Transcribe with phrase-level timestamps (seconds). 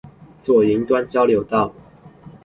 [0.41, 1.71] 左營端交流道